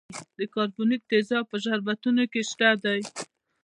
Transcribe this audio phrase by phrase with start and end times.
[0.37, 2.99] د کاربونیک تیزاب په شربتونو کې شته دی.